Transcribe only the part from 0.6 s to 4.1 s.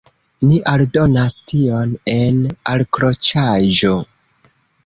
aldonas tion en alkroĉaĵo.